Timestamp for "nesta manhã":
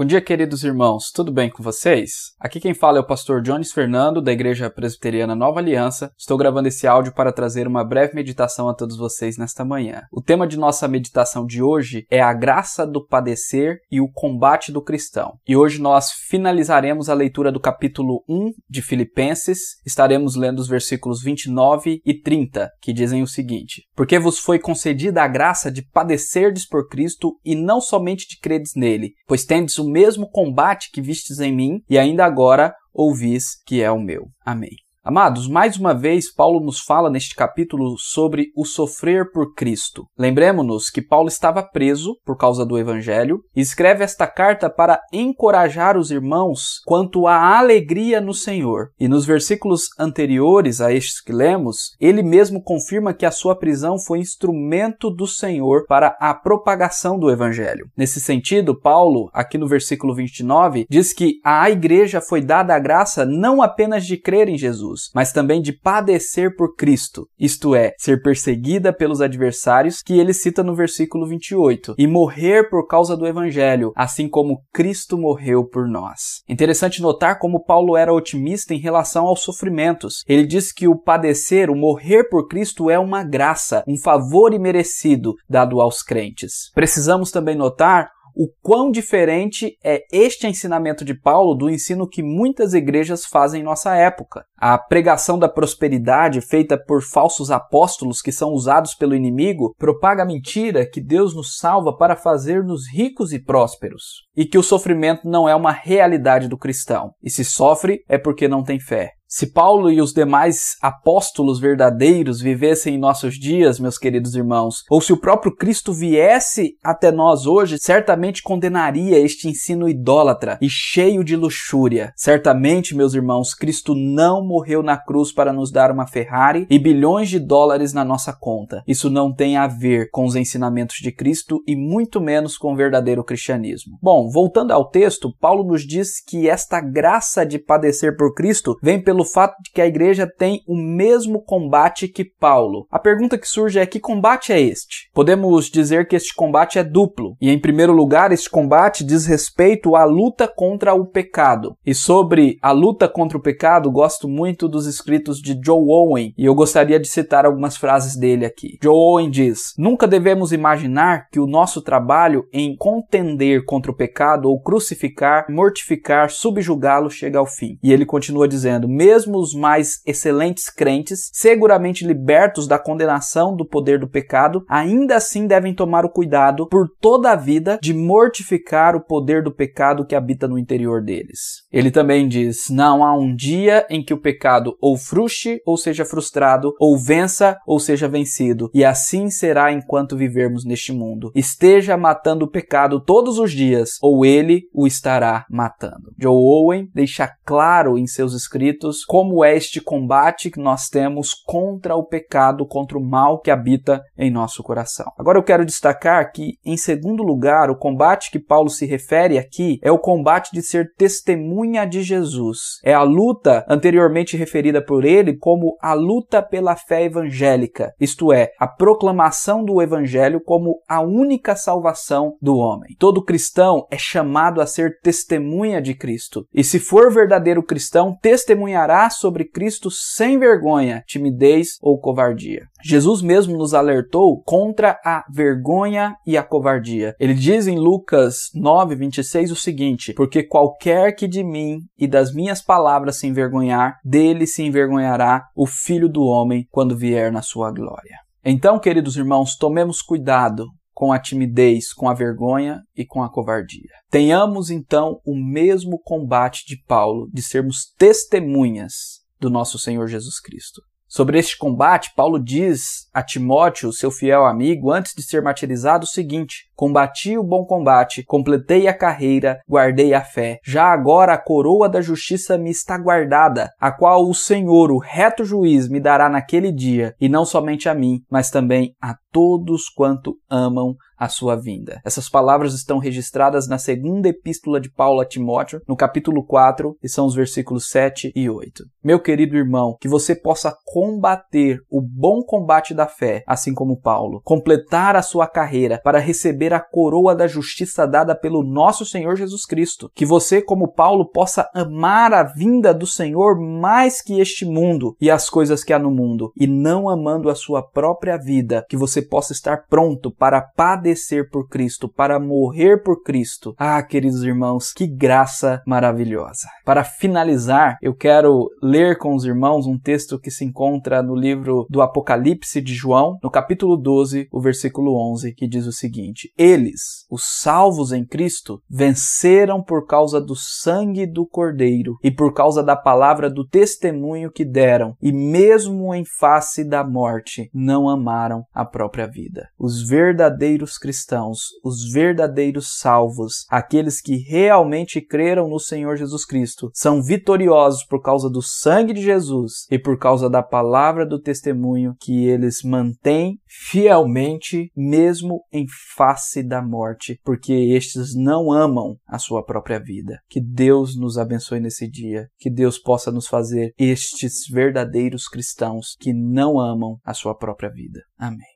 9.36-10.04